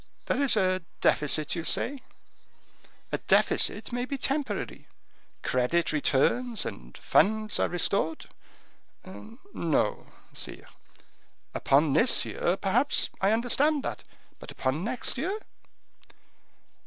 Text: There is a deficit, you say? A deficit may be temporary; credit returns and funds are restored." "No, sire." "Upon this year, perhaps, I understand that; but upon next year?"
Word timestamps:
There 0.25 0.41
is 0.41 0.57
a 0.57 0.81
deficit, 0.99 1.53
you 1.55 1.63
say? 1.63 2.01
A 3.11 3.19
deficit 3.19 3.91
may 3.91 4.05
be 4.05 4.17
temporary; 4.17 4.87
credit 5.43 5.91
returns 5.93 6.65
and 6.65 6.97
funds 6.97 7.59
are 7.59 7.69
restored." 7.69 8.25
"No, 9.05 10.07
sire." 10.33 10.65
"Upon 11.53 11.93
this 11.93 12.25
year, 12.25 12.57
perhaps, 12.57 13.11
I 13.21 13.29
understand 13.31 13.83
that; 13.83 14.03
but 14.39 14.49
upon 14.49 14.83
next 14.83 15.19
year?" 15.19 15.37